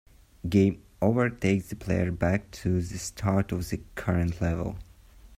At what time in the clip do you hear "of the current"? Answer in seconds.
3.51-4.41